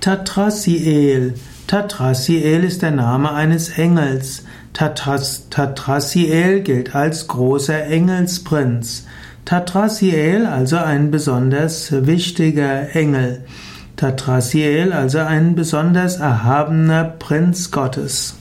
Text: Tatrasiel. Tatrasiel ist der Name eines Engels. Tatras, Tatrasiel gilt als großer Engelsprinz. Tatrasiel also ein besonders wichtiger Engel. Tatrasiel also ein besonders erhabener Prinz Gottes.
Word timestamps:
Tatrasiel. 0.00 1.34
Tatrasiel 1.66 2.64
ist 2.64 2.80
der 2.80 2.90
Name 2.90 3.34
eines 3.34 3.68
Engels. 3.68 4.44
Tatras, 4.72 5.50
Tatrasiel 5.50 6.60
gilt 6.62 6.94
als 6.94 7.28
großer 7.28 7.84
Engelsprinz. 7.84 9.06
Tatrasiel 9.44 10.46
also 10.46 10.78
ein 10.78 11.10
besonders 11.10 11.92
wichtiger 12.06 12.96
Engel. 12.96 13.44
Tatrasiel 13.96 14.94
also 14.94 15.18
ein 15.18 15.54
besonders 15.54 16.16
erhabener 16.16 17.04
Prinz 17.04 17.70
Gottes. 17.70 18.38